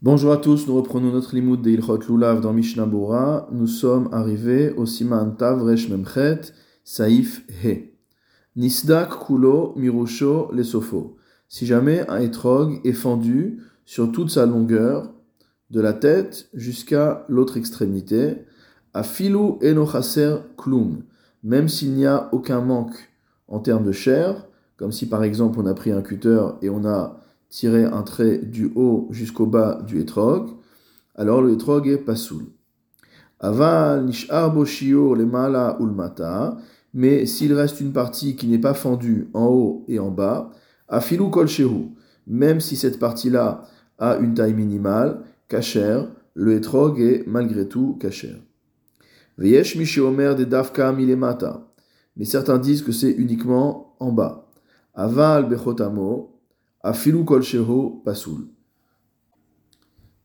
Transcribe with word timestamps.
Bonjour 0.00 0.30
à 0.30 0.36
tous, 0.36 0.68
nous 0.68 0.76
reprenons 0.76 1.10
notre 1.10 1.34
limoud 1.34 1.60
de 1.60 1.70
Ilchot 1.70 1.98
Lulav 2.08 2.40
dans 2.40 2.52
Mishnah 2.52 2.86
Bora. 2.86 3.48
Nous 3.50 3.66
sommes 3.66 4.08
arrivés 4.12 4.70
au 4.76 4.86
Siman 4.86 5.34
Tav 5.36 5.60
Resh 5.64 5.88
Memchet, 5.88 6.52
Saif 6.84 7.44
He. 7.64 7.94
Nisdak 8.54 9.26
Kulo 9.26 9.72
Mirusho 9.74 10.52
Lesofo. 10.52 11.16
Si 11.48 11.66
jamais 11.66 12.08
un 12.08 12.20
étrog 12.20 12.80
est 12.84 12.92
fendu 12.92 13.58
sur 13.86 14.12
toute 14.12 14.30
sa 14.30 14.46
longueur, 14.46 15.12
de 15.70 15.80
la 15.80 15.94
tête 15.94 16.48
jusqu'à 16.54 17.24
l'autre 17.28 17.56
extrémité, 17.56 18.44
à 18.94 19.02
Filou 19.02 19.58
Enochaser 19.64 20.36
Klum, 20.56 21.02
même 21.42 21.66
s'il 21.66 21.94
n'y 21.94 22.06
a 22.06 22.28
aucun 22.30 22.60
manque 22.60 23.10
en 23.48 23.58
termes 23.58 23.84
de 23.84 23.90
chair, 23.90 24.46
comme 24.76 24.92
si 24.92 25.08
par 25.08 25.24
exemple 25.24 25.58
on 25.58 25.66
a 25.66 25.74
pris 25.74 25.90
un 25.90 26.02
cutter 26.02 26.50
et 26.62 26.70
on 26.70 26.84
a 26.84 27.18
tirer 27.48 27.84
un 27.84 28.02
trait 28.02 28.38
du 28.38 28.70
haut 28.74 29.08
jusqu'au 29.10 29.46
bas 29.46 29.82
du 29.86 30.00
etrog, 30.00 30.50
alors 31.14 31.42
le 31.42 31.52
etrog 31.52 31.88
est 31.88 31.98
pasoul. 31.98 32.44
Aval 33.40 34.04
nishar 34.04 34.52
boshio 34.52 35.14
le 35.14 35.26
mala 35.26 35.76
ulmata, 35.80 36.56
mais 36.94 37.26
s'il 37.26 37.52
reste 37.52 37.80
une 37.80 37.92
partie 37.92 38.36
qui 38.36 38.46
n'est 38.48 38.58
pas 38.58 38.74
fendue 38.74 39.28
en 39.34 39.46
haut 39.46 39.84
et 39.88 39.98
en 39.98 40.10
bas, 40.10 40.50
afilu 40.88 41.30
kol 41.30 41.48
même 42.26 42.60
si 42.60 42.76
cette 42.76 42.98
partie-là 42.98 43.62
a 43.98 44.16
une 44.16 44.34
taille 44.34 44.54
minimale, 44.54 45.22
kacher, 45.48 46.02
le 46.34 46.54
etrog 46.54 47.00
est 47.00 47.24
malgré 47.26 47.66
tout 47.66 47.96
kacher. 48.00 48.42
Veyesh 49.38 49.98
omer 49.98 50.34
de 50.34 50.44
dafka 50.44 50.92
milemata, 50.92 51.68
mais 52.16 52.24
certains 52.24 52.58
disent 52.58 52.82
que 52.82 52.92
c'est 52.92 53.10
uniquement 53.10 53.96
en 54.00 54.12
bas. 54.12 54.50
Aval 54.94 55.48
bechotamo, 55.48 56.37
Afilu 56.82 57.24
kol 57.24 57.42
pasoul. 58.04 58.46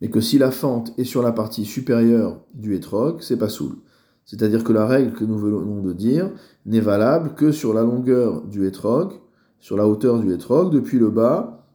Mais 0.01 0.09
que 0.09 0.21
si 0.21 0.37
la 0.37 0.51
fente 0.51 0.93
est 0.97 1.03
sur 1.05 1.23
la 1.23 1.31
partie 1.31 1.65
supérieure 1.65 2.41
du 2.53 2.75
étrog, 2.75 3.21
c'est 3.21 3.37
pasoul. 3.37 3.77
C'est-à-dire 4.25 4.63
que 4.63 4.73
la 4.73 4.85
règle 4.85 5.13
que 5.13 5.25
nous 5.25 5.37
venons 5.37 5.81
de 5.81 5.93
dire 5.93 6.31
n'est 6.65 6.79
valable 6.79 7.35
que 7.35 7.51
sur 7.51 7.73
la 7.73 7.83
longueur 7.83 8.41
du 8.43 8.67
étrog, 8.67 9.13
sur 9.59 9.77
la 9.77 9.87
hauteur 9.87 10.19
du 10.19 10.33
étrog, 10.33 10.71
depuis 10.73 10.99
le 10.99 11.09
bas 11.09 11.65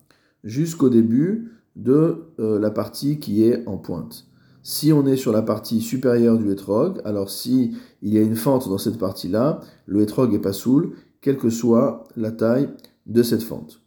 jusqu'au 0.45 0.89
début 0.89 1.53
de 1.77 2.27
euh, 2.39 2.59
la 2.59 2.71
partie 2.71 3.19
qui 3.19 3.45
est 3.45 3.67
en 3.67 3.79
pointe. 3.79 4.27
Si 4.63 4.93
on 4.93 5.07
est 5.07 5.17
sur 5.17 5.33
la 5.33 5.43
partie 5.43 5.81
supérieure 5.81 6.39
du 6.39 6.51
étrog, 6.51 7.01
alors 7.05 7.31
si 7.31 7.77
il 8.03 8.13
y 8.13 8.19
a 8.19 8.23
une 8.23 8.37
fente 8.37 8.69
dans 8.69 8.79
cette 8.79 8.99
partie-là, 8.99 9.61
le 9.87 10.03
étrog 10.03 10.35
est 10.35 10.39
pas 10.39 10.53
soul, 10.53 10.93
quelle 11.21 11.39
que 11.39 11.51
soit 11.51 12.05
la 12.17 12.31
taille 12.31 12.69
de 13.07 13.23
cette 13.23 13.43
fente. 13.43 13.81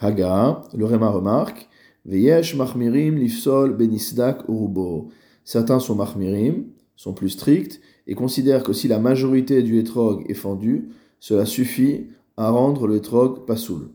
Haga, 0.00 0.62
le 0.76 0.84
Réma 0.84 1.08
remarque, 1.10 1.68
Veyesh 2.06 2.54
machmirim 2.54 3.16
lifsol 3.16 3.76
benisdak 3.76 4.48
urubo. 4.48 5.08
Certains 5.44 5.80
sont 5.80 5.96
machmirim, 5.96 6.66
sont 6.96 7.12
plus 7.12 7.30
stricts, 7.30 7.80
et 8.06 8.14
considèrent 8.14 8.62
que 8.62 8.72
si 8.72 8.88
la 8.88 8.98
majorité 8.98 9.62
du 9.62 9.78
etrog 9.78 10.24
est 10.28 10.34
fendu, 10.34 10.88
cela 11.20 11.44
suffit 11.44 12.06
à 12.36 12.50
rendre 12.50 12.86
le 12.86 12.96
etrog 12.96 13.44
pasoul. 13.44 13.90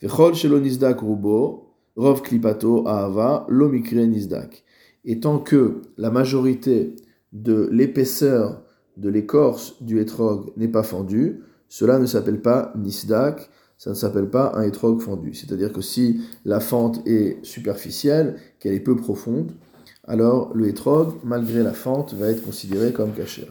Vechol 0.00 0.34
nisdak 0.62 1.02
urubo, 1.02 1.74
rov 1.96 2.22
klipato 2.22 2.86
ahava, 2.86 3.44
lomikre 3.48 4.06
nisdak. 4.06 4.64
Et 5.04 5.20
tant 5.20 5.38
que 5.38 5.82
la 5.98 6.10
majorité 6.10 6.94
de 7.32 7.68
l'épaisseur 7.72 8.62
de 8.96 9.08
l'écorce 9.08 9.82
du 9.82 10.00
etrog 10.00 10.52
n'est 10.56 10.68
pas 10.68 10.82
fendue, 10.82 11.42
cela 11.68 11.98
ne 11.98 12.06
s'appelle 12.06 12.40
pas 12.40 12.72
nisdak, 12.76 13.50
ça 13.80 13.88
ne 13.88 13.94
s'appelle 13.94 14.28
pas 14.28 14.52
un 14.56 14.62
étrog 14.64 15.00
fondu. 15.00 15.32
C'est-à-dire 15.32 15.72
que 15.72 15.80
si 15.80 16.20
la 16.44 16.60
fente 16.60 17.00
est 17.06 17.42
superficielle, 17.42 18.36
qu'elle 18.58 18.74
est 18.74 18.80
peu 18.80 18.94
profonde, 18.94 19.52
alors 20.06 20.54
le 20.54 20.68
étrog, 20.68 21.14
malgré 21.24 21.62
la 21.62 21.72
fente, 21.72 22.12
va 22.12 22.26
être 22.26 22.44
considéré 22.44 22.92
comme 22.92 23.14
kasher. 23.14 23.50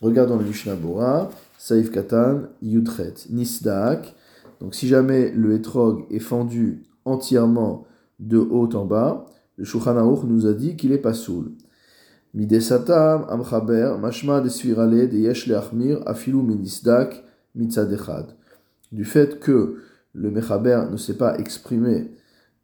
Regardons 0.00 0.38
le 0.38 0.44
Mishnah 0.46 0.76
Bora, 0.76 1.28
Saif 1.58 1.90
Katan, 1.90 2.44
Yutret, 2.62 3.12
Nisdak. 3.28 4.14
Donc 4.62 4.74
si 4.74 4.88
jamais 4.88 5.30
le 5.32 5.52
étrog 5.52 6.06
est 6.10 6.18
fendu 6.18 6.84
entièrement 7.04 7.84
de 8.18 8.38
haut 8.38 8.74
en 8.74 8.86
bas, 8.86 9.26
le 9.58 9.64
Shulchan 9.66 10.24
nous 10.24 10.46
a 10.46 10.54
dit 10.54 10.76
qu'il 10.76 10.92
est 10.92 10.98
pas 10.98 11.12
soul. 11.12 11.52
Midesatam, 12.32 13.26
Amchaber, 13.28 13.96
Mashma 14.00 14.40
de 14.40 14.48
de 14.48 15.16
Yesh 15.18 15.50
Achmir, 15.50 16.00
Afilu 16.06 16.38
Minisdak, 16.38 17.22
Mitzadechad 17.54 18.34
du 18.92 19.04
fait 19.04 19.40
que 19.40 19.76
le 20.12 20.30
Mechaber 20.30 20.84
ne 20.90 20.96
s'est 20.96 21.16
pas 21.16 21.38
exprimé 21.38 22.10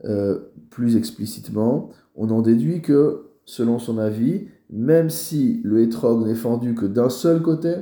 euh, 0.05 0.39
plus 0.71 0.97
explicitement, 0.97 1.91
on 2.15 2.31
en 2.31 2.43
déduit 2.43 2.83
que, 2.83 3.31
selon 3.45 3.79
son 3.79 3.99
avis, 3.99 4.49
même 4.71 5.11
si 5.11 5.61
le 5.65 5.83
hétrog 5.83 6.27
n'est 6.27 6.35
fendu 6.35 6.75
que 6.75 6.87
d'un 6.87 7.11
seul 7.11 7.43
côté, 7.43 7.75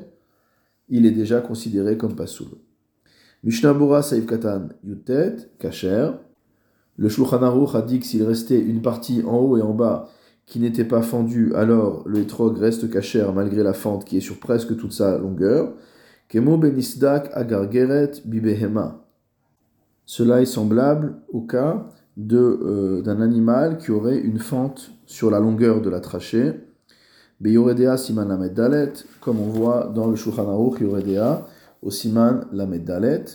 il 0.88 1.06
est 1.06 1.12
déjà 1.12 1.40
considéré 1.40 1.96
comme 1.96 2.16
pasoul. 2.16 2.48
Mishnah 3.44 3.72
Bora 3.72 4.02
Saïf 4.02 4.26
Katan 4.26 4.68
Yutet, 4.84 5.36
Kacher. 5.58 6.10
Le 6.96 7.08
Shulchan 7.08 7.42
Aruch 7.42 7.74
a 7.74 7.82
dit 7.82 8.00
que 8.00 8.06
s'il 8.06 8.22
restait 8.24 8.60
une 8.60 8.82
partie 8.82 9.22
en 9.22 9.38
haut 9.38 9.56
et 9.56 9.62
en 9.62 9.72
bas 9.72 10.10
qui 10.44 10.58
n'était 10.58 10.84
pas 10.84 11.00
fendue, 11.00 11.54
alors 11.54 12.02
le 12.06 12.18
hétrog 12.18 12.58
reste 12.58 12.90
kacher 12.90 13.26
malgré 13.34 13.62
la 13.62 13.72
fente 13.72 14.04
qui 14.04 14.16
est 14.16 14.20
sur 14.20 14.38
presque 14.40 14.76
toute 14.76 14.92
sa 14.92 15.16
longueur. 15.16 15.72
Kemo 16.30 16.56
benisdak 16.56 17.36
agargeret 17.36 18.22
bibehema. 18.24 19.04
Cela 20.06 20.40
est 20.40 20.46
semblable 20.46 21.16
au 21.32 21.40
cas 21.40 21.88
euh, 22.32 23.02
d'un 23.02 23.20
animal 23.20 23.78
qui 23.78 23.90
aurait 23.90 24.18
une 24.18 24.38
fente 24.38 24.92
sur 25.06 25.28
la 25.32 25.40
longueur 25.40 25.82
de 25.82 25.90
la 25.90 25.98
trachée. 25.98 26.52
Beyoredea 27.40 27.96
siman 27.96 28.28
lamed 28.28 28.92
comme 29.20 29.40
on 29.40 29.48
voit 29.48 29.90
dans 29.92 30.06
le 30.06 30.14
Shulchan 30.14 30.48
Aruch 30.48 30.80
yoredea, 30.80 31.48
au 31.82 31.90
siman 31.90 32.44
lamed. 32.52 33.28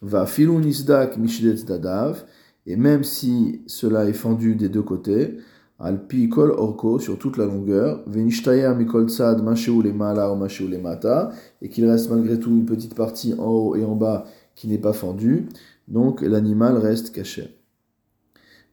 Va 0.00 0.24
filun 0.24 0.60
nisdak 0.60 1.18
mishdet 1.18 1.64
dadav, 1.64 2.24
et 2.64 2.76
même 2.76 3.04
si 3.04 3.60
cela 3.66 4.06
est 4.06 4.14
fendu 4.14 4.54
des 4.54 4.70
deux 4.70 4.82
côtés, 4.82 5.36
Alpi 5.80 6.28
kol 6.28 6.50
orko 6.50 6.98
sur 6.98 7.18
toute 7.18 7.36
la 7.36 7.46
longueur, 7.46 8.02
venishtaya 8.08 8.74
mikol 8.74 9.08
tzad 9.08 9.38
le 9.38 9.92
mala 9.92 10.32
ou 10.32 10.36
le 10.36 10.78
mata, 10.78 11.30
et 11.62 11.68
qu'il 11.68 11.88
reste 11.88 12.10
malgré 12.10 12.40
tout 12.40 12.50
une 12.50 12.66
petite 12.66 12.96
partie 12.96 13.34
en 13.38 13.46
haut 13.46 13.76
et 13.76 13.84
en 13.84 13.94
bas 13.94 14.24
qui 14.56 14.66
n'est 14.66 14.78
pas 14.78 14.92
fendue, 14.92 15.48
donc 15.86 16.22
l'animal 16.22 16.78
reste 16.78 17.12
caché. 17.12 17.58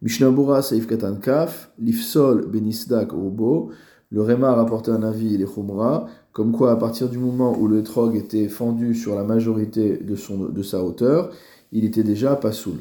Mishnabura 0.01 0.63
Saif 0.63 0.87
Katan 0.87 1.17
Kaf, 1.17 1.71
Lifsol 1.77 2.47
Benisdak 2.47 3.13
Obo, 3.13 3.69
le 4.09 4.21
Réma 4.21 4.49
a 4.49 4.55
rapporté 4.55 4.89
un 4.89 5.03
avis, 5.03 5.37
les 5.37 5.45
Khumra, 5.45 6.07
comme 6.31 6.51
quoi 6.51 6.71
à 6.71 6.75
partir 6.75 7.09
du 7.09 7.17
moment 7.17 7.55
où 7.57 7.67
le 7.67 7.83
trog 7.83 8.15
était 8.15 8.47
fendu 8.47 8.95
sur 8.95 9.15
la 9.15 9.23
majorité 9.23 9.97
de, 9.97 10.15
son, 10.15 10.45
de 10.45 10.63
sa 10.63 10.83
hauteur, 10.83 11.31
il 11.71 11.85
était 11.85 12.03
déjà 12.03 12.35
pas 12.35 12.51
soul. 12.51 12.77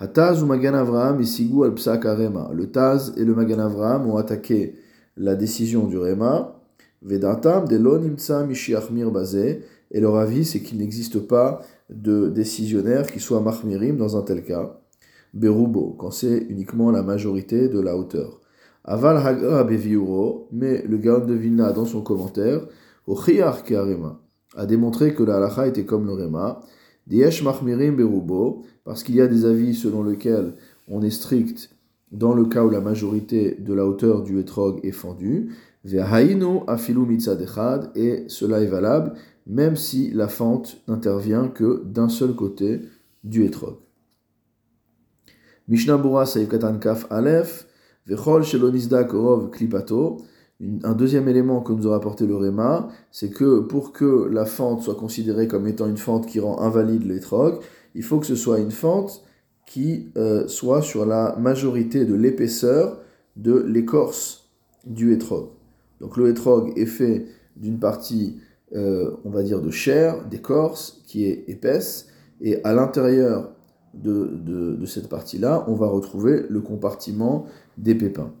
Ou 0.00 0.46
Magan 0.46 0.74
Avraham 0.74 1.20
et 1.20 1.26
Sigu 1.26 1.64
al 1.64 1.74
Psak 1.74 2.04
Le 2.04 2.70
Taz 2.70 3.12
et 3.18 3.24
le 3.24 3.34
Magan 3.34 3.58
Avraham 3.58 4.08
ont 4.08 4.16
attaqué 4.16 4.76
la 5.16 5.34
décision 5.34 5.86
du 5.86 5.98
Rema. 5.98 6.56
Vedatam 7.02 7.68
de 7.68 9.10
Bazé. 9.10 9.62
Et 9.92 10.00
leur 10.00 10.16
avis, 10.16 10.44
c'est 10.44 10.60
qu'il 10.60 10.78
n'existe 10.78 11.18
pas 11.18 11.60
de 11.90 12.28
décisionnaire 12.28 13.06
qui 13.10 13.20
soit 13.20 13.40
Mahmirim 13.40 13.96
dans 13.96 14.16
un 14.16 14.22
tel 14.22 14.42
cas. 14.44 14.80
Berubo, 15.34 15.96
quand 15.98 16.10
c'est 16.10 16.46
uniquement 16.48 16.90
la 16.90 17.02
majorité 17.02 17.68
de 17.68 17.80
la 17.80 17.96
hauteur. 17.96 18.40
Aval 18.84 19.18
Hagra 19.18 19.64
Beviuro, 19.64 20.48
mais 20.52 20.82
le 20.88 20.96
Gaon 20.96 21.26
de 21.26 21.34
Vilna, 21.34 21.72
dans 21.72 21.84
son 21.84 22.02
commentaire, 22.02 22.66
au 23.06 23.18
a 24.56 24.66
démontré 24.66 25.14
que 25.14 25.22
la 25.22 25.36
halacha 25.36 25.66
était 25.66 25.84
comme 25.84 26.06
le 26.06 26.12
Rema. 26.12 26.60
Diesh 27.06 27.42
Mahmirim 27.42 27.96
Berubo, 27.96 28.64
parce 28.84 29.02
qu'il 29.02 29.16
y 29.16 29.20
a 29.20 29.26
des 29.26 29.44
avis 29.44 29.74
selon 29.74 30.02
lesquels 30.02 30.54
on 30.88 31.02
est 31.02 31.10
strict 31.10 31.70
dans 32.12 32.34
le 32.34 32.44
cas 32.46 32.64
où 32.64 32.70
la 32.70 32.80
majorité 32.80 33.56
de 33.58 33.72
la 33.72 33.86
hauteur 33.86 34.22
du 34.22 34.38
etrog 34.38 34.80
est 34.82 34.92
fendue, 34.92 35.50
afilu 36.66 37.18
et 37.94 38.24
cela 38.28 38.60
est 38.60 38.66
valable 38.66 39.14
même 39.46 39.76
si 39.76 40.10
la 40.10 40.28
fente 40.28 40.78
n'intervient 40.86 41.48
que 41.48 41.82
d'un 41.84 42.08
seul 42.08 42.34
côté 42.34 42.82
du 43.24 43.44
etrog. 43.44 43.76
Mishnah 45.68 45.98
Bura 45.98 46.24
Katan 46.24 46.78
Kaf 46.78 47.06
Aleph, 47.10 47.66
Vechol 48.06 48.44
Korov 49.08 49.50
Klipato. 49.50 50.22
Un 50.82 50.92
deuxième 50.92 51.28
élément 51.28 51.62
que 51.62 51.72
nous 51.72 51.88
a 51.88 51.92
rapporté 51.92 52.26
le 52.26 52.36
Réma, 52.36 52.88
c'est 53.10 53.30
que 53.30 53.60
pour 53.60 53.92
que 53.92 54.28
la 54.30 54.44
fente 54.44 54.82
soit 54.82 54.94
considérée 54.94 55.48
comme 55.48 55.66
étant 55.66 55.86
une 55.86 55.96
fente 55.96 56.26
qui 56.26 56.38
rend 56.38 56.60
invalide 56.60 57.04
l'étrog, 57.04 57.60
il 57.94 58.02
faut 58.02 58.18
que 58.18 58.26
ce 58.26 58.36
soit 58.36 58.58
une 58.58 58.70
fente 58.70 59.24
qui 59.64 60.10
euh, 60.16 60.46
soit 60.48 60.82
sur 60.82 61.06
la 61.06 61.36
majorité 61.36 62.04
de 62.04 62.14
l'épaisseur 62.14 62.98
de 63.36 63.64
l'écorce 63.66 64.50
du 64.84 65.12
hétrog. 65.12 65.48
Donc 66.00 66.16
le 66.16 66.28
hétrog 66.28 66.72
est 66.76 66.86
fait 66.86 67.26
d'une 67.56 67.78
partie, 67.78 68.40
euh, 68.74 69.12
on 69.24 69.30
va 69.30 69.42
dire, 69.42 69.62
de 69.62 69.70
chair, 69.70 70.26
d'écorce, 70.28 71.02
qui 71.06 71.24
est 71.24 71.44
épaisse, 71.48 72.08
et 72.40 72.62
à 72.64 72.72
l'intérieur 72.72 73.52
de, 73.94 74.84
cette 74.86 75.08
partie-là, 75.08 75.64
on 75.68 75.74
va 75.74 75.86
retrouver 75.88 76.44
le 76.48 76.60
compartiment 76.60 77.46
des 77.76 77.94
pépins. 77.94 78.32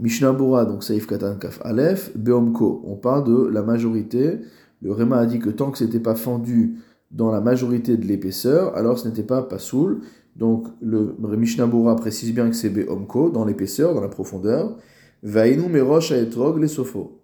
Mishnabura, 0.00 0.64
donc 0.64 0.84
Saif 0.84 1.06
Katan 1.06 1.36
Kaf 1.36 1.60
Aleph, 1.62 2.16
Beomko, 2.16 2.82
on 2.86 2.96
parle 2.96 3.24
de 3.24 3.46
la 3.46 3.62
majorité. 3.62 4.40
Le 4.82 4.92
Réma 4.92 5.18
a 5.18 5.26
dit 5.26 5.38
que 5.38 5.50
tant 5.50 5.70
que 5.70 5.78
ce 5.78 5.84
n'était 5.84 6.00
pas 6.00 6.14
fendu 6.14 6.76
dans 7.10 7.30
la 7.30 7.40
majorité 7.40 7.96
de 7.96 8.04
l'épaisseur, 8.04 8.76
alors 8.76 8.98
ce 8.98 9.08
n'était 9.08 9.22
pas 9.22 9.42
pasoul. 9.42 10.00
Donc 10.36 10.66
le 10.80 11.36
Mishnabura 11.36 11.96
précise 11.96 12.34
bien 12.34 12.48
que 12.48 12.56
c'est 12.56 12.70
Beomko, 12.70 13.30
dans 13.30 13.44
l'épaisseur, 13.44 13.94
dans 13.94 14.00
la 14.00 14.08
profondeur. 14.08 14.76
Vainu 15.22 15.68
Merosh 15.68 16.12
Aetrog 16.12 16.60
les 16.60 16.68
Sofo. 16.68 17.22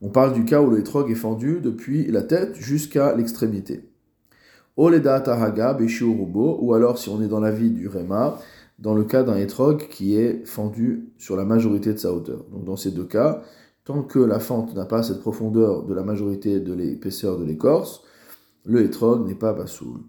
On 0.00 0.08
parle 0.08 0.32
du 0.32 0.44
cas 0.44 0.62
où 0.62 0.70
le 0.70 0.78
est 0.78 1.14
fendu 1.14 1.60
depuis 1.62 2.06
la 2.10 2.22
tête 2.22 2.54
jusqu'à 2.54 3.14
l'extrémité. 3.14 3.90
Oleda 4.76 5.20
Tahaga, 5.20 5.76
ou 5.78 6.74
alors 6.74 6.98
si 6.98 7.08
on 7.08 7.22
est 7.22 7.28
dans 7.28 7.40
la 7.40 7.50
vie 7.50 7.70
du 7.70 7.88
Réma, 7.88 8.38
dans 8.78 8.94
le 8.94 9.04
cas 9.04 9.22
d'un 9.22 9.36
étrog 9.36 9.88
qui 9.88 10.16
est 10.16 10.44
fendu 10.44 11.08
sur 11.18 11.36
la 11.36 11.44
majorité 11.44 11.92
de 11.92 11.98
sa 11.98 12.12
hauteur. 12.12 12.44
Donc 12.52 12.64
dans 12.64 12.76
ces 12.76 12.90
deux 12.90 13.04
cas, 13.06 13.42
tant 13.84 14.02
que 14.02 14.18
la 14.18 14.38
fente 14.38 14.74
n'a 14.74 14.84
pas 14.84 15.02
cette 15.02 15.20
profondeur 15.20 15.84
de 15.84 15.94
la 15.94 16.02
majorité 16.02 16.60
de 16.60 16.74
l'épaisseur 16.74 17.38
de 17.38 17.44
l'écorce, 17.44 18.02
le 18.64 18.82
étrog 18.82 19.26
n'est 19.26 19.34
pas 19.34 19.52
basoul. 19.52 20.00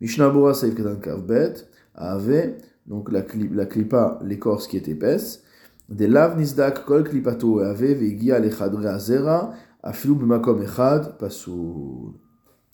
Mishnabura 0.00 0.54
Saïf 0.54 0.74
Kavbet 0.74 1.54
avait 1.94 2.58
donc 2.86 3.10
la, 3.10 3.22
la 3.52 3.66
klipa, 3.66 4.18
l'écorce 4.24 4.66
qui 4.66 4.76
est 4.76 4.88
épaisse, 4.88 5.42
des 5.88 6.08
lav 6.08 6.36
nisdak 6.36 6.84
kol 6.84 7.04
klipato 7.04 7.60
ave 7.60 7.94
vegia 7.94 8.40
lechadre 8.40 8.86
azera 8.86 9.52
afilu 9.82 10.16
b'makom 10.16 10.62
echad 10.62 11.16
pasoul. 11.18 12.14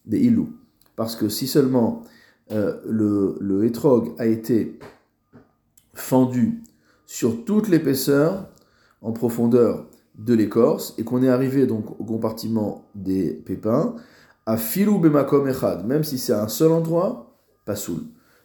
Des 0.06 0.18
ilou 0.18 0.48
parce 0.96 1.16
que 1.16 1.28
si 1.28 1.46
seulement 1.46 2.02
euh, 2.52 2.76
le, 2.88 3.36
le 3.40 3.70
a 4.18 4.26
été 4.26 4.78
fendu 5.94 6.62
sur 7.06 7.44
toute 7.44 7.68
l'épaisseur 7.68 8.48
en 9.00 9.12
profondeur 9.12 9.86
de 10.18 10.34
l'écorce 10.34 10.94
et 10.98 11.04
qu'on 11.04 11.22
est 11.22 11.28
arrivé 11.28 11.66
donc 11.66 12.00
au 12.00 12.04
compartiment 12.04 12.84
des 12.94 13.32
pépins, 13.32 13.94
à 14.46 14.56
filou 14.56 14.98
bemakom 14.98 15.48
echad, 15.48 15.86
même 15.86 16.04
si 16.04 16.18
c'est 16.18 16.32
un 16.32 16.48
seul 16.48 16.72
endroit, 16.72 17.36
pas 17.64 17.76
soul. 17.76 18.00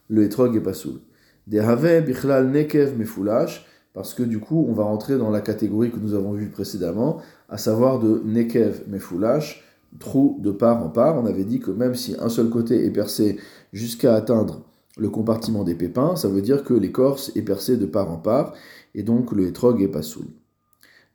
Le 0.09 0.23
hétrog 0.23 0.55
est 0.55 0.61
pas 0.61 0.73
soul. 0.73 0.99
Des 1.47 1.59
have 1.59 2.05
bichlal 2.05 2.49
nekev 2.49 2.97
mefoulash, 2.97 3.65
parce 3.93 4.13
que 4.13 4.23
du 4.23 4.39
coup 4.39 4.65
on 4.69 4.73
va 4.73 4.83
rentrer 4.83 5.17
dans 5.17 5.31
la 5.31 5.41
catégorie 5.41 5.91
que 5.91 5.99
nous 5.99 6.13
avons 6.13 6.33
vue 6.33 6.49
précédemment, 6.49 7.21
à 7.49 7.57
savoir 7.57 7.99
de 7.99 8.21
nekev 8.25 8.83
mefoulash, 8.87 9.63
trou 9.99 10.37
de 10.41 10.51
part 10.51 10.83
en 10.83 10.89
part. 10.89 11.17
On 11.17 11.25
avait 11.25 11.45
dit 11.45 11.59
que 11.59 11.71
même 11.71 11.95
si 11.95 12.15
un 12.19 12.29
seul 12.29 12.49
côté 12.49 12.85
est 12.85 12.91
percé 12.91 13.37
jusqu'à 13.73 14.13
atteindre 14.15 14.61
le 14.97 15.09
compartiment 15.09 15.63
des 15.63 15.75
pépins, 15.75 16.15
ça 16.15 16.27
veut 16.27 16.41
dire 16.41 16.63
que 16.63 16.73
l'écorce 16.73 17.31
est 17.35 17.41
percée 17.41 17.77
de 17.77 17.85
part 17.85 18.11
en 18.11 18.17
part, 18.17 18.53
et 18.95 19.03
donc 19.03 19.31
le 19.31 19.47
hétrog 19.47 19.81
est 19.81 19.87
pas 19.87 20.01
soul. 20.01 20.25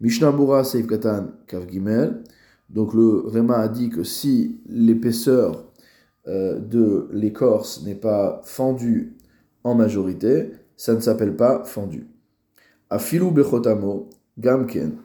Mishnah 0.01 0.35
Seif 0.65 0.87
Katan 0.89 1.29
Kav 1.47 1.69
Gimel. 1.71 2.25
Donc 2.69 2.93
le 2.95 3.23
Réma 3.27 3.59
a 3.59 3.69
dit 3.69 3.89
que 3.89 4.03
si 4.03 4.61
l'épaisseur 4.67 5.65
euh, 6.27 6.59
de 6.59 7.09
l'écorce 7.13 7.85
n'est 7.85 7.95
pas 7.95 8.41
fendue 8.45 9.17
en 9.63 9.75
majorité, 9.75 10.51
ça 10.77 10.95
ne 10.95 11.01
s'appelle 11.01 11.37
pas 11.37 11.65
fendu. 11.65 12.09
Afilu 12.91 13.31
Bechotamo 13.31 14.11
Gamken. 14.39 14.97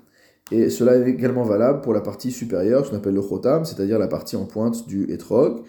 Et 0.51 0.69
cela 0.69 0.95
est 0.95 1.07
également 1.07 1.44
valable 1.44 1.81
pour 1.81 1.94
la 1.94 2.01
partie 2.01 2.31
supérieure, 2.31 2.85
ce 2.85 2.89
qu'on 2.89 2.97
appelle 2.97 3.13
le 3.13 3.21
chotam, 3.21 3.65
c'est-à-dire 3.65 4.00
la 4.00 4.07
partie 4.07 4.35
en 4.35 4.45
pointe 4.45 4.88
du 4.88 5.12
etrog. 5.12 5.63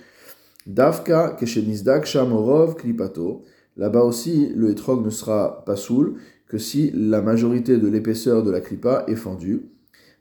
Davka 0.69 1.35
keshenizdak 1.41 2.05
shamorov 2.05 2.76
klipato. 2.76 3.43
Là-bas 3.79 4.03
aussi, 4.03 4.53
le 4.55 4.69
etrog 4.69 5.03
ne 5.03 5.09
sera 5.09 5.65
pas 5.65 5.76
soul 5.76 6.17
que 6.47 6.59
si 6.59 6.91
la 6.91 7.23
majorité 7.23 7.79
de 7.79 7.88
l'épaisseur 7.88 8.43
de 8.43 8.50
la 8.50 8.61
klipa 8.61 9.05
est 9.09 9.17
fendue. 9.17 9.70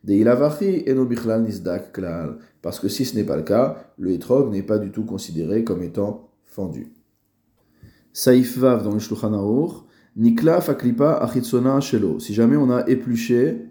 De 0.06 0.14
ilavachi 0.14 0.86
enobichlal 0.88 1.44
nizdak 1.44 1.92
klal. 1.92 2.38
Parce 2.62 2.80
que 2.80 2.88
si 2.88 3.04
ce 3.04 3.18
n'est 3.18 3.26
pas 3.26 3.36
le 3.36 3.44
cas, 3.44 3.92
le 3.98 4.12
etrog 4.12 4.50
n'est 4.50 4.64
pas 4.64 4.78
du 4.78 4.90
tout 4.90 5.04
considéré 5.04 5.66
comme 5.66 5.84
étant 5.84 6.30
fendu. 6.46 6.94
Saif 8.14 8.58
Vav 8.58 8.86
dans 8.86 8.94
le 8.94 9.00
Shulchan 9.00 9.34
Nikla 10.16 10.62
faklipa 10.62 11.18
achitsona 11.18 11.82
shelo. 11.82 12.20
Si 12.20 12.34
jamais 12.34 12.56
on 12.56 12.72
a 12.72 12.88
épluché 12.88 13.66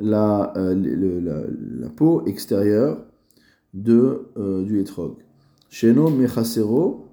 la, 0.00 0.52
euh, 0.56 1.88
peau 1.94 2.26
extérieure 2.26 3.06
de, 3.72 4.32
euh, 4.36 4.64
du 4.64 4.80
etrog. 4.80 5.22
Sheno 5.72 6.10
mechasero, 6.10 7.06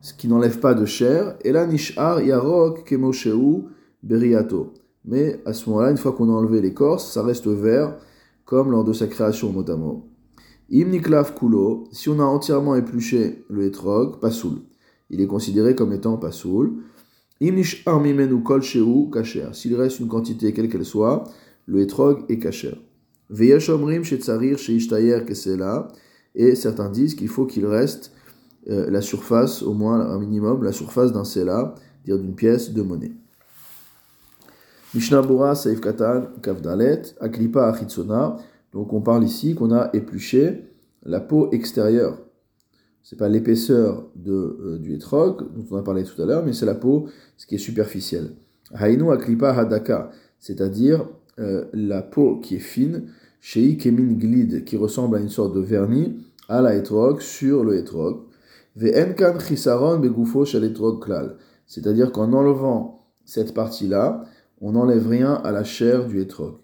ce 0.00 0.14
qui 0.14 0.28
n'enlève 0.28 0.60
pas 0.60 0.74
de 0.74 0.84
chair, 0.84 1.34
et 1.42 1.50
là 1.50 1.66
nishar 1.66 2.22
yarok 2.22 2.84
kemosheu 2.84 3.64
beriato. 4.04 4.72
Mais 5.04 5.42
à 5.44 5.52
ce 5.52 5.68
moment-là, 5.68 5.90
une 5.90 5.96
fois 5.96 6.12
qu'on 6.12 6.28
a 6.30 6.32
enlevé 6.32 6.60
l'écorce, 6.60 7.12
ça 7.12 7.24
reste 7.24 7.48
vert, 7.48 7.96
comme 8.44 8.70
lors 8.70 8.84
de 8.84 8.92
sa 8.92 9.08
création 9.08 9.50
motamo. 9.50 10.06
Im 10.72 10.90
niklav 10.90 11.34
kulo, 11.34 11.88
si 11.90 12.08
on 12.08 12.20
a 12.20 12.22
entièrement 12.22 12.76
épluché 12.76 13.44
le 13.50 13.64
etrog, 13.64 14.20
pasoul. 14.20 14.60
Il 15.10 15.20
est 15.20 15.26
considéré 15.26 15.74
comme 15.74 15.92
étant 15.92 16.16
pasoul. 16.16 16.84
Im 17.42 17.56
nishar 17.56 18.00
mimenu 18.00 18.44
kol 18.44 18.62
sheu 18.62 19.10
kacher. 19.12 19.48
S'il 19.54 19.74
reste 19.74 19.98
une 19.98 20.06
quantité 20.06 20.52
quelle 20.52 20.68
qu'elle 20.68 20.84
soit, 20.84 21.24
le 21.66 21.80
etrog 21.80 22.24
est 22.28 22.38
kacher. 22.38 22.76
Et 26.34 26.54
certains 26.54 26.90
disent 26.90 27.14
qu'il 27.14 27.28
faut 27.28 27.46
qu'il 27.46 27.66
reste 27.66 28.12
euh, 28.70 28.90
la 28.90 29.00
surface, 29.00 29.62
au 29.62 29.74
moins 29.74 30.00
un 30.00 30.18
minimum, 30.18 30.62
la 30.62 30.72
surface 30.72 31.12
d'un 31.12 31.24
sela, 31.24 31.74
dire 32.04 32.18
d'une 32.18 32.34
pièce 32.34 32.72
de 32.72 32.82
monnaie. 32.82 33.12
Mishnah 34.94 35.22
Bura 35.22 35.54
Saif 35.54 35.80
Katan 35.80 36.26
Kavdalet, 36.42 37.02
Aklipa 37.20 37.68
Achitsona. 37.68 38.36
Donc 38.72 38.92
on 38.92 39.00
parle 39.00 39.24
ici 39.24 39.54
qu'on 39.54 39.72
a 39.72 39.90
épluché 39.92 40.64
la 41.04 41.20
peau 41.20 41.50
extérieure. 41.52 42.18
C'est 43.02 43.18
pas 43.18 43.28
l'épaisseur 43.28 44.06
euh, 44.26 44.78
du 44.78 44.94
etrog 44.94 45.52
dont 45.54 45.64
on 45.70 45.76
a 45.76 45.82
parlé 45.82 46.04
tout 46.04 46.20
à 46.22 46.24
l'heure, 46.24 46.44
mais 46.44 46.52
c'est 46.52 46.64
la 46.64 46.74
peau, 46.74 47.06
ce 47.36 47.46
qui 47.46 47.56
est 47.56 47.58
superficiel. 47.58 48.30
Hainu 48.72 49.12
Aklipa 49.12 49.52
Hadaka, 49.52 50.10
c'est-à-dire 50.38 51.06
euh, 51.38 51.66
la 51.74 52.00
peau 52.00 52.38
qui 52.38 52.56
est 52.56 52.60
fine, 52.60 53.08
chez 53.46 53.76
Kemin 53.76 54.16
qui 54.64 54.78
ressemble 54.78 55.16
à 55.16 55.20
une 55.20 55.28
sorte 55.28 55.54
de 55.54 55.60
vernis, 55.60 56.16
à 56.48 56.62
la 56.62 56.74
etrog, 56.76 57.20
sur 57.20 57.62
le 57.62 57.76
etrog. 57.76 58.22
Ve'enkan 58.74 59.38
chisaron 59.38 59.98
begufo 59.98 60.46
shel 60.46 60.64
etrog 60.64 61.04
klal. 61.04 61.36
C'est-à-dire 61.66 62.10
qu'en 62.10 62.32
enlevant 62.32 63.04
cette 63.26 63.52
partie-là, 63.52 64.24
on 64.62 64.72
n'enlève 64.72 65.06
rien 65.06 65.34
à 65.44 65.52
la 65.52 65.62
chair 65.62 66.06
du 66.06 66.22
etrog. 66.22 66.54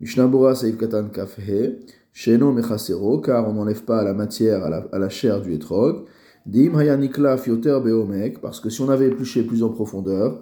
Mishnabura 0.00 0.54
Saif 0.54 0.78
Katan 0.78 1.08
Kafhe, 1.08 1.80
Sheno 2.12 2.52
Mechasero, 2.52 3.18
car 3.18 3.48
on 3.48 3.54
n'enlève 3.54 3.82
pas 3.82 4.04
la 4.04 4.14
matière 4.14 4.62
à 4.62 4.70
la, 4.70 4.86
à 4.92 5.00
la 5.00 5.08
chair 5.08 5.40
du 5.40 5.54
etrog. 5.54 6.04
Dim 6.46 6.78
Hayanikla 6.78 7.36
Fioter 7.36 7.80
Beomek, 7.82 8.40
parce 8.40 8.60
que 8.60 8.70
si 8.70 8.80
on 8.80 8.90
avait 8.90 9.08
épluché 9.08 9.42
plus 9.42 9.64
en 9.64 9.70
profondeur, 9.70 10.40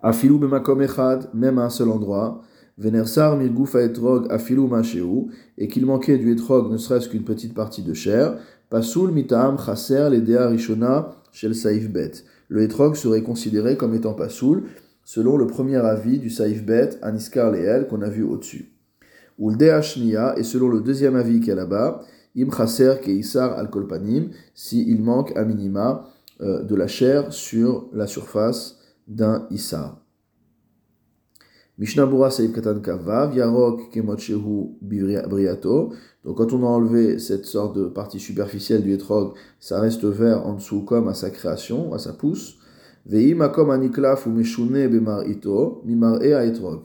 Afilou 0.00 0.38
bemakom 0.38 0.80
echad, 0.80 1.28
même 1.34 1.58
à 1.58 1.64
un 1.64 1.70
seul 1.70 1.90
endroit. 1.90 2.40
Venersar 2.78 3.36
mirgufa 3.36 3.82
etrog 3.82 4.28
afilou 4.30 4.68
macheu, 4.68 5.26
et 5.58 5.66
qu'il 5.66 5.84
manquait 5.84 6.16
du 6.16 6.30
etrog 6.30 6.70
ne 6.70 6.76
serait-ce 6.76 7.08
qu'une 7.08 7.24
petite 7.24 7.52
partie 7.52 7.82
de 7.82 7.92
chair. 7.92 8.36
Pasul 8.70 9.10
mitam 9.10 9.58
chaser 9.58 10.08
ledea 10.10 10.48
rishona 10.48 11.16
shel 11.32 11.56
saif 11.56 11.90
bet. 11.90 12.24
Le 12.48 12.62
etrog 12.62 12.94
serait 12.94 13.22
considéré 13.22 13.76
comme 13.76 13.94
étant 13.94 14.14
pasoul, 14.14 14.62
selon 15.04 15.36
le 15.36 15.48
premier 15.48 15.78
avis 15.78 16.20
du 16.20 16.30
saif 16.30 16.64
bet, 16.64 16.90
aniskar 17.02 17.50
leel, 17.50 17.88
qu'on 17.88 18.00
a 18.02 18.08
vu 18.08 18.22
au-dessus. 18.22 18.72
Ou 19.38 19.52
et 19.52 20.42
selon 20.42 20.68
le 20.68 20.80
deuxième 20.80 21.16
avis 21.16 21.40
qui 21.40 21.50
est 21.50 21.54
là-bas, 21.56 22.02
im 22.36 22.50
chaser 22.50 22.94
keisar 23.02 23.58
al 23.58 23.70
kolpanim, 23.70 24.30
si 24.54 24.88
il 24.88 25.02
manque 25.02 25.36
à 25.36 25.44
minima 25.44 26.04
euh, 26.40 26.62
de 26.62 26.76
la 26.76 26.86
chair 26.86 27.32
sur 27.32 27.88
la 27.92 28.06
surface 28.06 28.78
d'un 29.08 29.46
Issa. 31.78 32.02
Mishnabura 32.02 32.30
Saïf 32.30 32.52
Katan 32.52 32.80
Kavav, 32.80 33.34
Yarok 33.36 33.90
Kemotchehu 33.92 34.76
Briato. 34.80 35.92
Donc 36.24 36.36
quand 36.36 36.52
on 36.52 36.64
a 36.64 36.66
enlevé 36.66 37.18
cette 37.18 37.46
sorte 37.46 37.76
de 37.76 37.84
partie 37.86 38.20
superficielle 38.20 38.82
du 38.82 38.92
etrog, 38.92 39.34
ça 39.60 39.80
reste 39.80 40.04
vert 40.04 40.46
en 40.46 40.54
dessous 40.54 40.82
comme 40.82 41.08
à 41.08 41.14
sa 41.14 41.30
création, 41.30 41.92
à 41.92 41.98
sa 41.98 42.12
pousse. 42.12 42.58
Veimakom 43.06 43.70
Aniklaf 43.70 44.26
ou 44.26 44.30
Meshune 44.30 44.88
Bemar 44.88 45.26
Ito, 45.26 45.82
Mimar 45.84 46.22
Ea 46.22 46.44
etrog. 46.44 46.82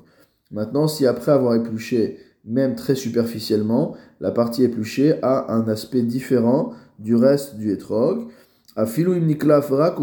Maintenant, 0.51 0.87
si 0.87 1.07
après 1.07 1.31
avoir 1.31 1.55
épluché, 1.55 2.17
même 2.45 2.75
très 2.75 2.95
superficiellement, 2.95 3.95
la 4.21 4.31
partie 4.31 4.63
épluchée 4.63 5.15
a 5.21 5.53
un 5.53 5.67
aspect 5.67 6.03
différent 6.03 6.73
du 6.99 7.15
reste 7.15 7.55
du 7.55 7.71
etrog, 7.71 8.27
Afilu 8.75 9.17
Imniklaf 9.17 9.69
Rak 9.69 9.97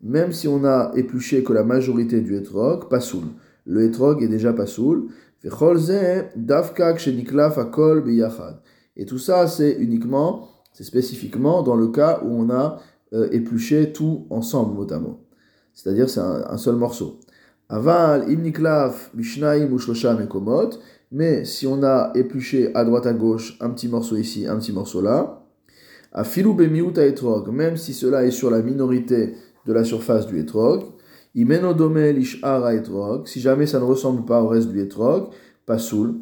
même 0.00 0.32
si 0.32 0.46
on 0.46 0.64
a 0.64 0.92
épluché 0.94 1.42
que 1.42 1.52
la 1.52 1.64
majorité 1.64 2.20
du 2.20 2.36
etrog, 2.36 2.88
pas 2.88 3.00
soul. 3.00 3.24
Le 3.68 3.84
etrog 3.84 4.22
est 4.22 4.28
déjà 4.28 4.54
pas 4.54 4.66
soul. 4.66 5.08
Et 5.44 5.50
tout 9.06 9.18
ça, 9.18 9.46
c'est 9.46 9.76
uniquement 9.78 10.48
C'est 10.72 10.84
spécifiquement 10.84 11.62
dans 11.62 11.76
le 11.76 11.88
cas 11.88 12.20
où 12.24 12.30
on 12.30 12.48
a 12.50 12.80
euh, 13.12 13.28
épluché 13.30 13.92
tout 13.92 14.26
ensemble, 14.30 14.74
mot 14.74 14.90
à 14.92 14.98
mot. 14.98 15.20
C'est-à-dire 15.74 16.08
c'est 16.08 16.20
un, 16.20 16.56
seul 16.56 16.76
morceau. 16.76 17.20
Aval, 17.68 18.32
imniklaf, 18.32 19.10
bishnaim 19.14 19.70
ou 19.70 19.78
mekomot. 20.18 20.70
Mais 21.12 21.44
si 21.44 21.66
on 21.66 21.82
a 21.82 22.10
épluché 22.14 22.74
à 22.74 22.84
droite 22.84 23.06
à 23.06 23.12
gauche 23.12 23.58
un 23.60 23.70
petit 23.70 23.88
morceau 23.88 24.16
ici, 24.16 24.46
un 24.46 24.58
petit 24.58 24.72
morceau 24.72 25.02
là, 25.02 25.44
à 26.12 26.24
filou 26.24 26.54
bemiuta 26.54 27.06
etrog, 27.06 27.48
même 27.48 27.76
si 27.76 27.92
cela 27.92 28.24
est 28.24 28.30
sur 28.30 28.50
la 28.50 28.62
minorité 28.62 29.34
de 29.66 29.72
la 29.72 29.84
surface 29.84 30.26
du 30.26 30.40
etrog, 30.40 30.84
si 31.34 31.44
jamais 33.40 33.66
ça 33.66 33.78
ne 33.78 33.84
ressemble 33.84 34.24
pas 34.24 34.42
au 34.42 34.48
reste 34.48 34.68
du 34.68 34.80
etrog, 34.80 35.28
pasoul, 35.66 36.14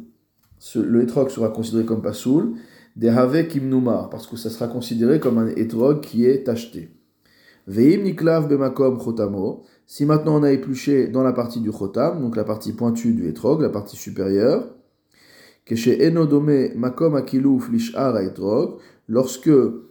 le 0.75 1.03
etrog 1.03 1.29
sera 1.29 1.49
considéré 1.49 1.85
comme 1.85 2.01
pasoul, 2.01 2.53
des 2.95 3.09
havek 3.09 3.55
imnumar, 3.55 4.09
parce 4.09 4.27
que 4.27 4.37
ça 4.37 4.49
sera 4.49 4.67
considéré 4.67 5.19
comme 5.19 5.37
un 5.37 5.49
etrog 5.49 6.01
qui 6.01 6.25
est 6.25 6.49
acheté. 6.49 6.91
Veim 7.67 8.03
niklav 8.03 8.47
bemakom 8.47 8.99
chotamo, 8.99 9.63
si 9.85 10.05
maintenant 10.05 10.39
on 10.39 10.43
a 10.43 10.51
épluché 10.51 11.07
dans 11.07 11.23
la 11.23 11.33
partie 11.33 11.59
du 11.59 11.71
chotam, 11.71 12.21
donc 12.21 12.35
la 12.35 12.43
partie 12.43 12.73
pointue 12.73 13.13
du 13.13 13.27
etrog, 13.27 13.61
la 13.61 13.69
partie 13.69 13.97
supérieure, 13.97 14.67
chez 15.75 16.07
Enodome 16.07 16.73
Makom 16.75 17.15
Akilouf 17.15 17.69
lorsque, 19.07 19.47
euh, 19.47 19.89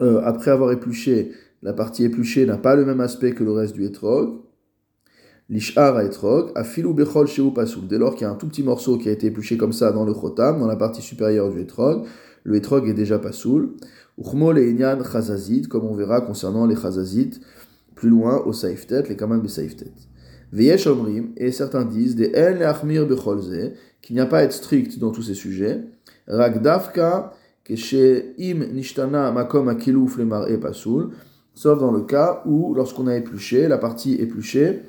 après 0.00 0.50
avoir 0.50 0.72
épluché, 0.72 1.32
la 1.62 1.72
partie 1.72 2.04
épluchée 2.04 2.46
n'a 2.46 2.58
pas 2.58 2.74
le 2.74 2.84
même 2.84 3.00
aspect 3.00 3.32
que 3.32 3.44
le 3.44 3.52
reste 3.52 3.74
du 3.74 3.84
Etrog, 3.84 4.40
Lishar 5.50 6.00
Etrog, 6.00 6.52
Afilou 6.54 6.94
Bechol 6.94 7.26
Sheu 7.26 7.50
Pasoul. 7.52 7.88
Dès 7.88 7.98
lors 7.98 8.14
qu'il 8.14 8.22
y 8.22 8.24
a 8.24 8.30
un 8.30 8.36
tout 8.36 8.46
petit 8.46 8.62
morceau 8.62 8.96
qui 8.98 9.08
a 9.08 9.12
été 9.12 9.26
épluché 9.26 9.56
comme 9.56 9.72
ça 9.72 9.90
dans 9.90 10.04
le 10.04 10.14
Chotam, 10.14 10.60
dans 10.60 10.66
la 10.66 10.76
partie 10.76 11.02
supérieure 11.02 11.50
du 11.50 11.60
Etrog, 11.60 12.06
le 12.44 12.56
Etrog 12.56 12.88
est 12.88 12.94
déjà 12.94 13.18
Pasoul. 13.18 13.74
Uchmo 14.16 14.52
le 14.52 14.68
Inyan 14.68 15.02
Chazazit, 15.02 15.62
comme 15.62 15.84
on 15.84 15.94
verra 15.94 16.20
concernant 16.20 16.66
les 16.66 16.76
Chazazit, 16.76 17.40
plus 17.94 18.08
loin 18.08 18.42
au 18.46 18.52
Saiftet, 18.52 19.02
les 19.08 19.16
Kaman 19.16 19.46
Saiftet. 19.48 19.92
Veyesh 20.52 20.86
Omrim, 20.86 21.32
et 21.36 21.52
certains 21.52 21.84
disent, 21.84 22.16
des 22.16 22.32
En 22.36 22.60
Achmir 22.62 23.06
Becholze, 23.06 23.72
qu'il 24.02 24.14
n'y 24.14 24.20
a 24.20 24.26
pas 24.26 24.38
à 24.38 24.42
être 24.44 24.52
strict 24.52 24.98
dans 24.98 25.10
tous 25.10 25.22
ces 25.22 25.34
sujets. 25.34 25.82
Ragdavka, 26.26 27.32
Keshe 27.64 27.94
Im 28.38 28.72
Nishtana 28.72 29.30
Makom 29.32 29.68
Akiluf 29.68 30.16
Lemar 30.16 30.48
et 30.48 30.58
Pasoul, 30.58 31.10
sauf 31.54 31.78
dans 31.78 31.92
le 31.92 32.02
cas 32.02 32.42
où, 32.46 32.74
lorsqu'on 32.74 33.06
a 33.06 33.16
épluché, 33.16 33.68
la 33.68 33.78
partie 33.78 34.14
épluchée 34.14 34.82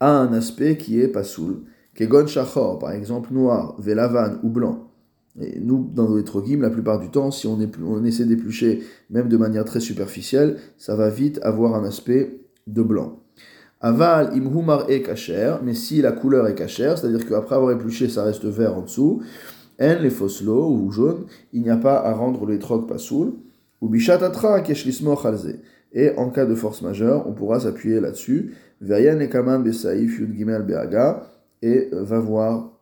a 0.00 0.10
un 0.10 0.32
aspect 0.32 0.76
qui 0.76 1.00
est 1.00 1.08
Pasoul. 1.08 1.62
Kegon 1.94 2.26
Shachor, 2.26 2.78
par 2.78 2.92
exemple 2.92 3.32
noir, 3.32 3.76
Velavan 3.78 4.38
ou 4.42 4.48
blanc. 4.48 4.88
Et 5.40 5.60
nous, 5.60 5.90
dans 5.94 6.08
nos 6.08 6.18
étrogim, 6.18 6.60
la 6.60 6.70
plupart 6.70 6.98
du 6.98 7.10
temps, 7.10 7.30
si 7.30 7.46
on, 7.46 7.58
essaie 8.04 8.24
d'éplucher, 8.24 8.82
même 9.10 9.28
de 9.28 9.36
manière 9.36 9.64
très 9.64 9.80
superficielle, 9.80 10.58
ça 10.76 10.94
va 10.94 11.08
vite 11.08 11.40
avoir 11.42 11.74
un 11.74 11.84
aspect 11.84 12.40
de 12.66 12.82
blanc. 12.82 13.20
Aval 13.80 14.36
imhumar 14.36 14.86
e 14.88 14.98
kacher, 14.98 15.56
mais 15.62 15.74
si 15.74 16.02
la 16.02 16.12
couleur 16.12 16.46
est 16.46 16.54
kacher, 16.54 16.94
c'est-à-dire 16.96 17.26
qu'après 17.26 17.56
avoir 17.56 17.72
épluché, 17.72 18.08
ça 18.08 18.24
reste 18.24 18.44
vert 18.44 18.76
en 18.76 18.82
dessous, 18.82 19.22
en 19.80 19.96
les 20.00 20.10
foslo 20.10 20.70
ou 20.70 20.90
jaune, 20.92 21.24
il 21.52 21.62
n'y 21.62 21.70
a 21.70 21.76
pas 21.76 21.96
à 21.96 22.12
rendre 22.12 22.46
les 22.46 22.58
trocs 22.58 22.86
pasoul, 22.86 23.32
Et 25.94 26.10
en 26.16 26.30
cas 26.30 26.46
de 26.46 26.54
force 26.54 26.82
majeure, 26.82 27.26
on 27.28 27.32
pourra 27.32 27.60
s'appuyer 27.60 28.00
là-dessus. 28.00 28.54
Et 28.80 28.94
et 31.64 31.88
va 31.92 32.18
voir 32.18 32.72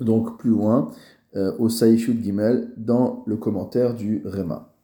donc 0.00 0.38
plus 0.38 0.50
loin 0.50 0.90
euh, 1.36 1.52
au 1.58 1.68
saif 1.68 2.08
yud 2.08 2.22
gimel 2.22 2.72
dans 2.76 3.22
le 3.26 3.36
commentaire 3.36 3.94
du 3.94 4.22
Rema. 4.24 4.74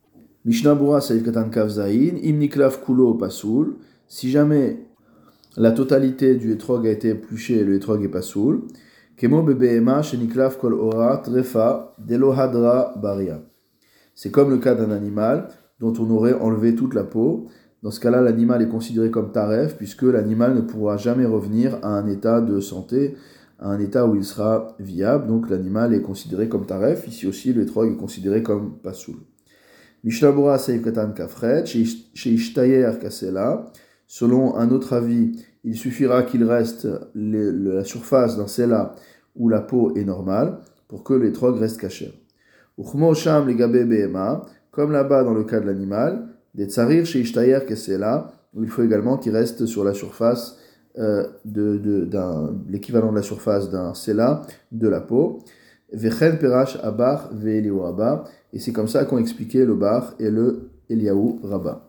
Mishnah 0.45 0.75
Bura 0.75 1.01
saif 1.01 1.25
katan 1.25 1.51
kavzain, 1.51 2.17
imniklav 2.23 2.81
kulo 2.85 3.15
pasoul, 3.15 3.77
si 4.07 4.31
jamais 4.31 4.87
la 5.57 5.73
totalité 5.73 6.37
du 6.37 6.53
etrog 6.53 6.87
a 6.87 6.91
été 6.91 7.09
épluché 7.09 7.59
et 7.59 7.65
le 7.65 7.75
etrog 7.75 8.03
est 8.03 8.09
pas 8.09 8.23
soul, 8.23 8.63
kemo 9.17 9.43
bebeema 9.43 10.03
sheniklav 10.03 10.57
kol 10.59 10.75
ora 10.75 11.19
trefa 11.19 11.95
delohadra 11.99 12.95
baria. 12.97 13.43
C'est 14.19 14.33
comme 14.33 14.51
le 14.51 14.59
cas 14.59 14.75
d'un 14.75 14.91
animal 14.91 15.47
dont 15.79 15.93
on 16.01 16.11
aurait 16.11 16.33
enlevé 16.33 16.75
toute 16.75 16.93
la 16.93 17.05
peau. 17.05 17.47
Dans 17.85 17.93
ce 17.93 18.01
cas-là, 18.01 18.21
l'animal 18.21 18.61
est 18.61 18.69
considéré 18.69 19.13
comme 19.13 19.31
taref 19.31 19.77
puisque 19.77 20.03
l'animal 20.03 20.57
ne 20.57 20.61
pourra 20.61 20.97
jamais 20.97 21.25
revenir 21.25 21.79
à 21.83 21.91
un 21.91 22.09
état 22.09 22.41
de 22.41 22.59
santé, 22.59 23.15
à 23.61 23.71
un 23.71 23.79
état 23.79 24.09
où 24.09 24.17
il 24.17 24.25
sera 24.25 24.75
viable. 24.81 25.29
Donc 25.29 25.49
l'animal 25.49 25.95
est 25.95 26.03
considéré 26.03 26.49
comme 26.49 26.67
taref. 26.67 27.07
Ici 27.07 27.29
aussi, 27.29 27.53
le 27.53 27.63
etrog 27.63 27.93
est 27.93 27.97
considéré 27.97 28.43
comme 28.43 28.79
pasoul. 28.79 29.19
Mishnabura 30.03 30.59
Seif 30.59 30.83
Katan 30.83 31.13
Kafret, 31.13 31.65
chez 31.67 32.31
Ishtayer 32.33 32.91
Kasela. 33.01 33.67
Selon 34.09 34.57
un 34.57 34.69
autre 34.73 34.95
avis, 34.95 35.47
il 35.63 35.77
suffira 35.77 36.25
qu'il 36.25 36.43
reste 36.43 36.89
la 37.15 37.85
surface 37.85 38.37
d'un 38.37 38.49
cella 38.49 38.97
où 39.37 39.49
la 39.49 39.61
peau 39.61 39.95
est 39.95 40.05
normale 40.05 40.59
pour 40.89 41.05
que 41.05 41.15
l'étrog 41.15 41.57
reste 41.57 41.81
caché. 41.81 42.28
Comme 44.71 44.93
là-bas 44.93 45.25
dans 45.25 45.35
le 45.35 45.45
cas 45.45 45.61
de 45.61 45.67
l'animal, 45.67 46.29
des 46.55 46.67
tsarir 46.67 47.05
chez 47.07 47.21
Ishtayer 47.21 47.59
où 48.55 48.63
il 48.63 48.71
faut 48.71 48.83
également 48.83 49.19
qu'il 49.19 49.35
reste 49.35 49.67
sur 49.67 49.85
la 49.85 49.95
surface 49.95 50.59
euh, 50.99 51.29
de, 51.45 52.09
l'équivalent 52.69 53.11
de 53.11 53.17
la 53.17 53.23
surface 53.23 53.71
d'un 53.71 53.95
cella 53.95 54.43
de 54.73 54.89
la 54.89 55.01
peau. 55.01 55.41
Vechen 55.93 56.39
perash 56.39 56.79
abar 56.83 57.31
ve 57.33 57.49
et 58.53 58.59
c'est 58.59 58.73
comme 58.73 58.89
ça 58.89 59.05
qu'ont 59.05 59.19
expliqué 59.19 59.65
le 59.65 59.75
bar 59.75 60.15
et 60.19 60.31
le 60.31 60.71
Eliaou 60.91 61.41
Rabbah. 61.43 61.88